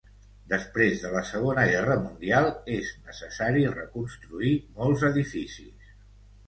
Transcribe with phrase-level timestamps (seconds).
[0.53, 5.97] Després de la Segona Guerra Mundial, és necessari reconstruir molts edificis.